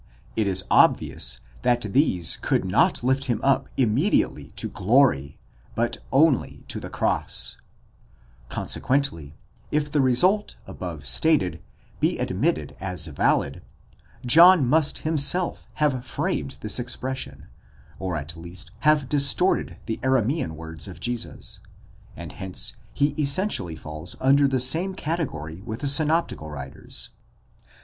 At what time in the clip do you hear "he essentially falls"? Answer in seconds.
22.91-24.15